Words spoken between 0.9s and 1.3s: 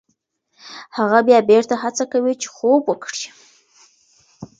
هغه